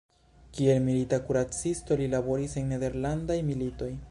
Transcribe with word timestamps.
Kiel 0.59 0.79
milita 0.85 1.19
kuracisto 1.27 1.99
li 2.01 2.09
laboris 2.17 2.59
en 2.63 2.75
nederlandaj 2.77 3.43
militoj. 3.53 3.97